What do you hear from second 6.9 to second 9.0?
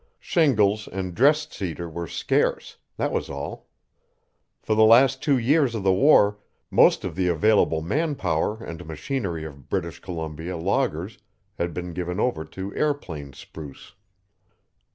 of the available man power and